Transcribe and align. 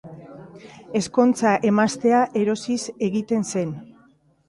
Ezkontza 1.01 1.53
emaztea 1.73 2.25
erosiz 2.43 2.81
egiten 3.13 3.51
zen. 3.55 3.81